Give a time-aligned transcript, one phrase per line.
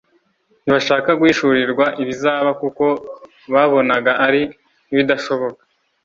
[0.63, 2.85] ntibashaka guhishurirwa ibizaba kuko
[3.53, 4.41] babonaga ari
[4.85, 5.61] nk'ibidashoboka.